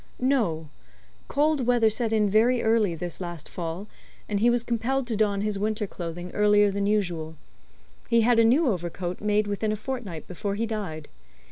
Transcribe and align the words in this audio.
"No. 0.19 0.67
Cold 1.27 1.67
weather 1.67 1.91
set 1.91 2.11
in 2.11 2.27
very 2.27 2.63
early 2.63 2.95
this 2.95 3.21
last 3.21 3.47
fall, 3.47 3.85
and 4.27 4.39
he 4.39 4.49
was 4.49 4.63
compelled 4.63 5.05
to 5.05 5.15
don 5.15 5.41
his 5.41 5.59
winter 5.59 5.85
clothing 5.85 6.31
earlier 6.31 6.71
than 6.71 6.87
usual. 6.87 7.35
He 8.09 8.21
had 8.21 8.39
a 8.39 8.43
new 8.43 8.67
overcoat 8.67 9.21
made 9.21 9.45
within 9.45 9.71
a 9.71 9.75
fortnight 9.75 10.27
before 10.27 10.55
he 10.55 10.65
died. 10.65 11.07